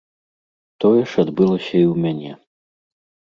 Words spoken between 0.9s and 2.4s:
ж адбылася і ў мяне.